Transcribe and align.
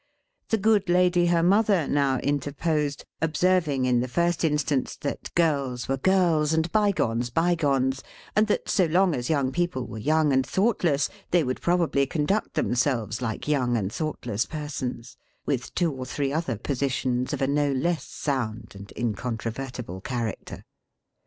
The 0.49 0.57
good 0.57 0.89
lady 0.89 1.27
her 1.27 1.43
mother 1.43 1.87
now 1.87 2.17
interposed: 2.17 3.05
observing, 3.21 3.85
in 3.85 3.99
the 3.99 4.07
first 4.07 4.43
instance, 4.43 4.95
that 4.95 5.31
girls 5.35 5.87
were 5.87 5.95
girls, 5.97 6.53
and 6.53 6.71
byegones 6.71 7.29
byegones, 7.29 8.01
and 8.35 8.47
that 8.47 8.67
so 8.67 8.85
long 8.87 9.13
as 9.13 9.29
young 9.29 9.51
people 9.51 9.85
were 9.85 9.99
young 9.99 10.33
and 10.33 10.43
thoughtless, 10.43 11.07
they 11.29 11.43
would 11.43 11.61
probably 11.61 12.07
conduct 12.07 12.55
themselves 12.55 13.21
like 13.21 13.47
young 13.47 13.77
and 13.77 13.93
thoughtless 13.93 14.47
persons: 14.47 15.17
with 15.45 15.71
two 15.75 15.93
or 15.93 16.07
three 16.07 16.33
other 16.33 16.57
positions 16.57 17.31
of 17.31 17.39
a 17.39 17.45
no 17.47 17.71
less 17.71 18.03
sound 18.03 18.71
and 18.73 18.91
incontrovertible 18.97 20.01
character. 20.01 20.65